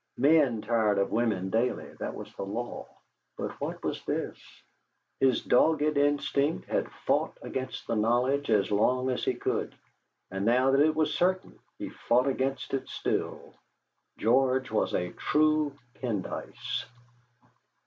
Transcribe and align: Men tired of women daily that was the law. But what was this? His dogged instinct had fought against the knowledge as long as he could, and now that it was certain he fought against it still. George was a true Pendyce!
Men 0.17 0.63
tired 0.63 0.97
of 0.97 1.11
women 1.11 1.51
daily 1.51 1.93
that 1.99 2.15
was 2.15 2.33
the 2.33 2.41
law. 2.41 2.87
But 3.37 3.51
what 3.61 3.83
was 3.83 4.03
this? 4.05 4.35
His 5.19 5.43
dogged 5.43 5.83
instinct 5.95 6.65
had 6.67 6.91
fought 7.05 7.37
against 7.43 7.85
the 7.85 7.93
knowledge 7.95 8.49
as 8.49 8.71
long 8.71 9.11
as 9.11 9.23
he 9.23 9.35
could, 9.35 9.75
and 10.31 10.43
now 10.43 10.71
that 10.71 10.81
it 10.81 10.95
was 10.95 11.13
certain 11.13 11.59
he 11.77 11.89
fought 11.89 12.25
against 12.27 12.73
it 12.73 12.89
still. 12.89 13.53
George 14.17 14.71
was 14.71 14.95
a 14.95 15.11
true 15.11 15.77
Pendyce! 16.01 16.85